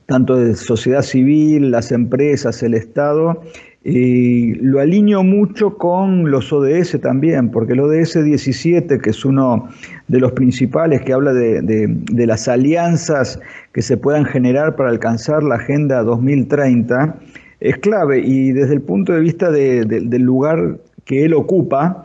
[0.06, 3.42] tanto de sociedad civil, las empresas, el Estado,
[3.82, 9.68] y lo alineo mucho con los ODS también, porque el ODS 17, que es uno
[10.08, 13.40] de los principales que habla de, las alianzas
[13.72, 17.16] que se puedan generar para alcanzar la Agenda 2030,
[17.60, 18.20] es clave.
[18.20, 20.76] Y desde el punto de vista del lugar
[21.06, 22.04] que él ocupa,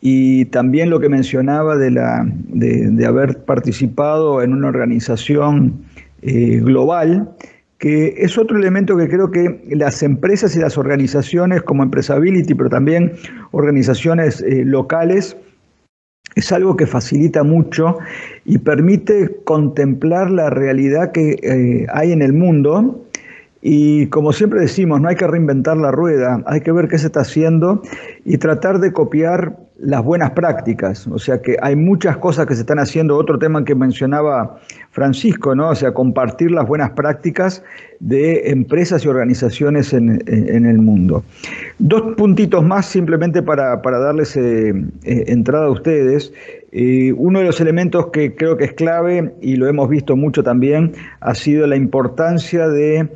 [0.00, 5.82] y también lo que mencionaba de, la, de, haber participado en una organización
[6.22, 7.28] global,
[7.80, 12.68] que es otro elemento que creo que las empresas y las organizaciones como Empresability, pero
[12.68, 13.14] también
[13.52, 15.36] organizaciones locales,
[16.36, 17.98] es algo que facilita mucho
[18.44, 23.06] y permite contemplar la realidad que eh, hay en el mundo.
[23.62, 27.06] Y como siempre decimos, no hay que reinventar la rueda, hay que ver qué se
[27.06, 27.82] está haciendo
[28.24, 31.06] y tratar de copiar las buenas prácticas.
[31.06, 33.16] O sea que hay muchas cosas que se están haciendo.
[33.16, 34.58] Otro tema que mencionaba
[34.92, 35.70] Francisco, ¿no?
[35.70, 37.62] O sea, compartir las buenas prácticas
[37.98, 41.22] de empresas y organizaciones en, el mundo.
[41.78, 44.70] Dos puntitos más simplemente para, darles eh,
[45.04, 46.32] eh, entrada a ustedes.
[47.16, 50.92] Uno de los elementos que creo que es clave, y lo hemos visto mucho también,
[51.20, 53.08] ha sido la importancia de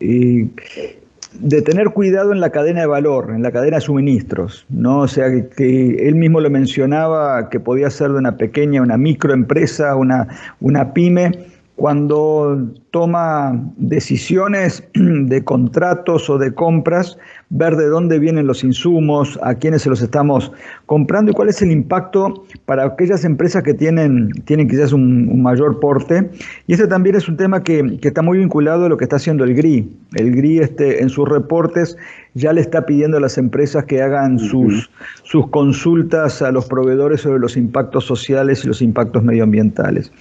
[0.00, 5.00] de tener cuidado en la cadena de valor, en la cadena de suministros, ¿no?
[5.00, 9.94] O sea, que, él mismo lo mencionaba, que podía ser de una pequeña, una microempresa,
[9.94, 10.26] una,
[10.60, 11.46] una pyme,
[11.76, 17.16] cuando toma decisiones de contratos o de compras,
[17.50, 20.52] ver de dónde vienen los insumos, a quiénes se los estamos
[20.86, 25.80] comprando y cuál es el impacto para aquellas empresas que tienen, tienen quizás un, mayor
[25.80, 26.30] porte.
[26.68, 29.42] Y este también es un tema que, está muy vinculado a lo que está haciendo
[29.44, 29.90] el GRI.
[30.14, 31.96] El GRI este, en sus reportes
[32.34, 34.88] ya le está pidiendo a las empresas que hagan sus,
[35.24, 40.12] sus consultas a los proveedores sobre los impactos sociales y los impactos medioambientales.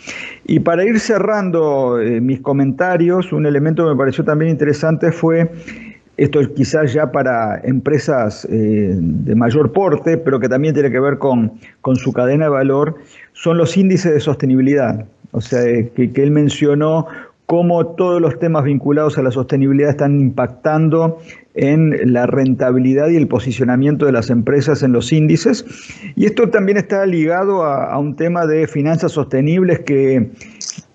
[0.45, 5.51] Y para ir cerrando eh, mis comentarios, un elemento que me pareció también interesante fue
[6.20, 10.99] esto es quizás ya para empresas eh, de mayor porte, pero que también tiene que
[10.99, 12.95] ver con, con, su cadena de valor,
[13.34, 15.05] son los índices de sostenibilidad.
[15.32, 15.61] O sea,
[15.95, 17.07] que, que él mencionó
[17.45, 21.17] cómo todos los temas vinculados a la sostenibilidad están impactando
[21.55, 25.65] en la rentabilidad y el posicionamiento de las empresas en los índices.
[26.15, 30.30] Y esto también está ligado a, un tema de finanzas sostenibles que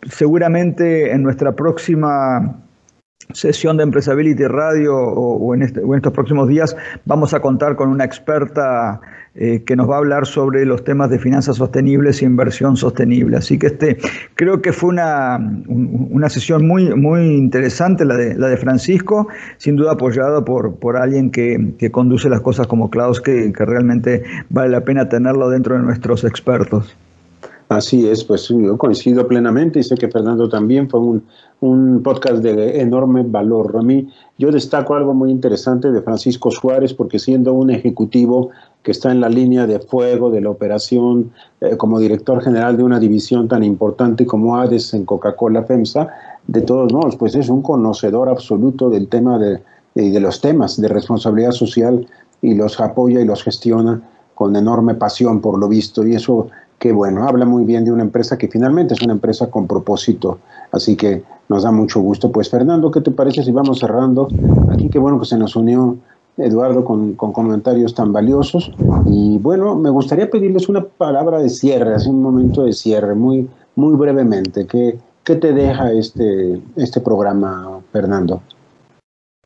[0.09, 2.64] seguramente en nuestra próxima
[3.35, 7.77] sesión de Empresability Radio o, en, este, o en estos próximos días vamos a contar
[7.77, 9.01] con una experta
[9.35, 13.37] eh, que nos va a hablar sobre los temas de finanzas sostenibles e inversión sostenible.
[13.37, 13.99] Así que este,
[14.37, 19.27] creo que fue una, una sesión muy, muy interesante la de, la de Francisco,
[19.57, 23.65] sin duda apoyado por, por alguien que, que conduce las cosas como Klaus, que, que
[23.65, 26.97] realmente vale la pena tenerlo dentro de nuestros expertos.
[27.75, 31.25] Así es, pues yo coincido plenamente y sé que Fernando también fue un,
[31.61, 33.77] un, podcast de enorme valor.
[33.77, 34.09] A mí
[34.39, 38.51] yo destaco algo muy interesante de Francisco Suárez porque siendo un ejecutivo
[38.85, 42.85] que está en la línea de fuego de la operación eh, como director general de
[42.85, 46.09] una división tan importante como ADES en Coca-Cola FEMSA,
[46.47, 49.61] de todos modos, pues es un conocedor absoluto del tema de,
[49.97, 52.07] de, los temas de responsabilidad social
[52.41, 54.01] y los apoya y los gestiona
[54.37, 56.49] con enorme pasión por lo visto y eso
[56.85, 60.41] que bueno, habla muy bien de una empresa que finalmente es una empresa con propósito,
[60.71, 62.31] así que nos da mucho gusto.
[62.31, 64.29] Pues Fernando, ¿qué te parece si vamos cerrando?
[64.71, 65.97] Aquí qué bueno que se nos unió
[66.37, 68.71] Eduardo, con, comentarios tan valiosos.
[69.07, 73.49] Y bueno, me gustaría pedirles una palabra de cierre, así un momento de cierre, muy,
[73.77, 74.67] muy brevemente.
[74.67, 78.43] ¿Qué, qué te deja este, este programa, Fernando?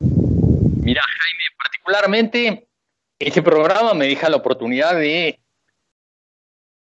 [0.01, 2.66] Mira, Jaime, particularmente
[3.20, 5.39] este programa me deja la oportunidad de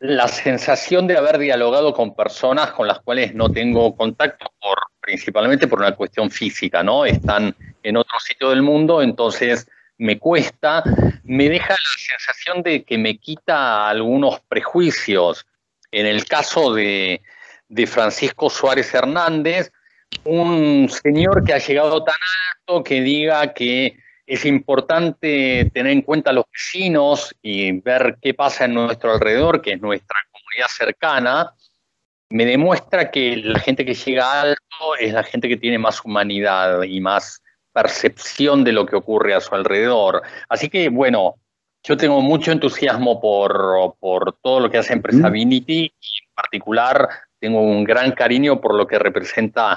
[0.00, 5.66] la sensación de haber dialogado con personas con las cuales no tengo contacto por principalmente
[5.66, 7.04] por una cuestión física, ¿no?
[7.06, 10.82] Están en otro sitio del mundo, entonces me cuesta,
[11.24, 15.46] me deja la sensación de que me quita algunos prejuicios.
[15.90, 17.22] En el caso de,
[17.86, 19.72] Francisco Suárez Hernández,
[20.24, 22.16] un señor que ha llegado tan
[22.52, 23.96] alto que diga que
[24.28, 29.62] es importante tener en cuenta a los vecinos y ver qué pasa en nuestro alrededor,
[29.62, 31.54] que es nuestra comunidad cercana,
[32.28, 36.82] me demuestra que la gente que llega alto es la gente que tiene más humanidad
[36.82, 40.22] y más percepción de lo que ocurre a su alrededor.
[40.50, 41.36] Así que, bueno,
[41.82, 47.08] yo tengo mucho entusiasmo por, por todo lo que hace Empresability y en particular
[47.40, 49.74] tengo un gran cariño por lo que representa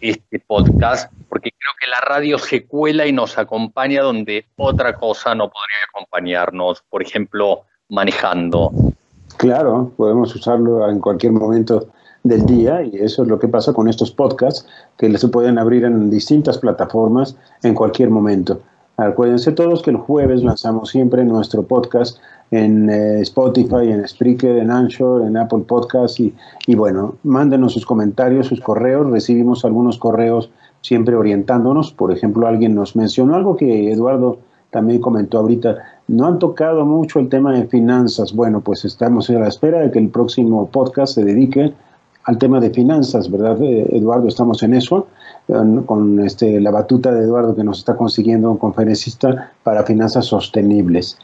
[0.00, 1.53] este podcast, porque
[1.86, 7.62] la radio se cuela y nos acompaña donde otra cosa no podría acompañarnos, por ejemplo,
[7.88, 8.70] manejando.
[9.36, 11.88] Claro, podemos usarlo en cualquier momento
[12.22, 14.66] del día y eso es lo que pasa con estos podcasts
[14.96, 18.60] que se pueden abrir en distintas plataformas en cualquier momento.
[18.96, 22.18] Acuérdense todos que el jueves lanzamos siempre nuestro podcast
[22.52, 26.32] en eh, Spotify, en Spreaker, en Anchor, en Apple Podcasts y,
[26.66, 30.50] y bueno, mándenos sus comentarios, sus correos, recibimos algunos correos
[30.84, 34.36] siempre orientándonos, por ejemplo, alguien nos mencionó algo que Eduardo
[34.68, 35.78] también comentó ahorita,
[36.08, 39.90] no han tocado mucho el tema de finanzas, bueno, pues estamos a la espera de
[39.90, 41.72] que el próximo podcast se dedique
[42.24, 44.28] al tema de finanzas, ¿verdad, eh, Eduardo?
[44.28, 45.06] Estamos en eso,
[45.86, 51.18] con este, la batuta de Eduardo que nos está consiguiendo un conferencista para finanzas sostenibles.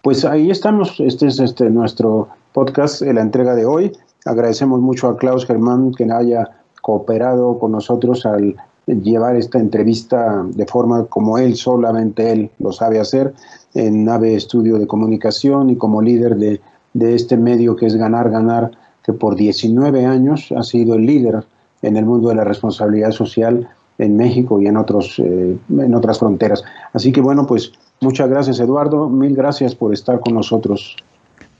[0.00, 3.92] Pues ahí estamos, este es este, nuestro podcast, la entrega de hoy.
[4.24, 8.56] Agradecemos mucho a Klaus Germán que haya cooperado con nosotros al
[8.86, 13.34] llevar esta entrevista de forma como él, solamente él lo sabe hacer,
[13.74, 16.60] en Nave Estudio de Comunicación y como líder de,
[16.94, 18.70] de este medio que es Ganar, Ganar
[19.04, 21.44] que por 19 años ha sido el líder
[21.82, 23.68] en el mundo de la responsabilidad social
[23.98, 26.64] en México y en, otros, eh, en otras fronteras.
[26.92, 30.96] Así que bueno, pues muchas gracias Eduardo, mil gracias por estar con nosotros.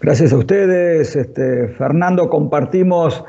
[0.01, 3.25] Gracias a ustedes, este, Fernando, compartimos,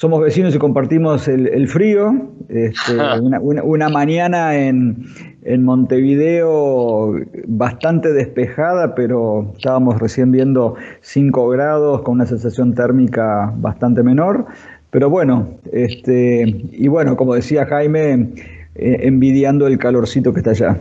[0.00, 2.14] somos vecinos y compartimos el, frío,
[2.48, 2.96] este,
[3.42, 5.04] una, mañana en,
[5.42, 14.02] en Montevideo bastante despejada, pero estábamos recién viendo 5 grados con una sensación térmica bastante
[14.02, 14.46] menor.
[14.90, 18.32] Pero bueno, este, y bueno, como decía Jaime,
[18.76, 20.80] eh, envidiando el calorcito que está allá.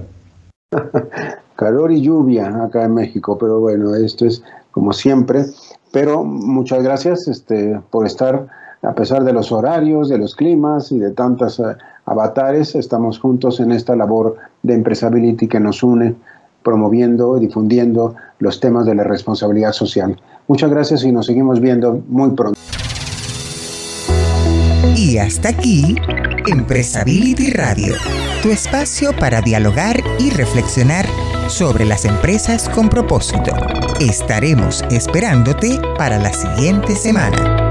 [1.57, 4.41] Calor y lluvia acá en México, pero bueno, esto es
[4.71, 5.43] como siempre.
[5.91, 8.47] Pero muchas gracias este, por estar,
[8.81, 11.63] a pesar de los horarios, de los climas y de tantas eh,
[12.05, 16.15] avatares, estamos juntos en esta labor de Empresability que nos une
[16.63, 20.19] promoviendo y difundiendo los temas de la responsabilidad social.
[20.47, 22.59] Muchas gracias y nos seguimos viendo muy pronto.
[24.95, 25.95] Y hasta aquí,
[26.47, 27.95] Empresability Radio,
[28.41, 31.05] tu espacio para dialogar y reflexionar
[31.47, 33.53] sobre las empresas con propósito.
[33.99, 37.68] Estaremos esperándote para la siguiente semana.